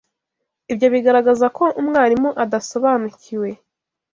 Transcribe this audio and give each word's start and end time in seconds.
ibyo 0.71 0.87
bigaragaza 0.93 1.45
ko 1.57 1.65
umwarimu 1.81 2.29
adasobanukiwe 2.43 3.49